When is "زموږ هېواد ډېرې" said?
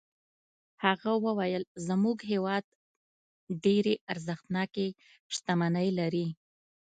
1.87-3.93